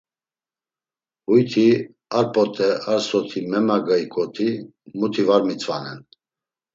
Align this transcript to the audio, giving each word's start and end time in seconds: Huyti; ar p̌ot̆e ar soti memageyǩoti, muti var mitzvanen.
Huyti; 1.25 1.65
ar 2.17 2.25
p̌ot̆e 2.33 2.69
ar 2.91 3.01
soti 3.07 3.39
memageyǩoti, 3.51 4.49
muti 4.97 5.23
var 5.27 5.41
mitzvanen. 5.47 5.99